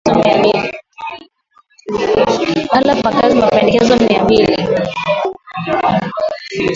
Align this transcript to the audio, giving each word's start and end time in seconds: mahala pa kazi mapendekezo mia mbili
mahala 2.71 2.93
pa 3.03 3.09
kazi 3.15 3.35
mapendekezo 3.37 3.95
mia 4.01 4.23
mbili 4.23 4.55